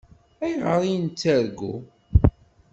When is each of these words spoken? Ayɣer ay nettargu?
Ayɣer 0.43 0.79
ay 0.89 0.95
nettargu? 1.03 1.73